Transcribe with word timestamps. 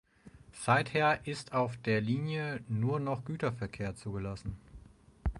Seither 0.53 1.27
ist 1.27 1.53
auf 1.53 1.77
der 1.77 2.01
Linie 2.01 2.63
nur 2.67 2.99
noch 2.99 3.23
Güterverkehr 3.23 3.95
zugelassen. 3.95 4.57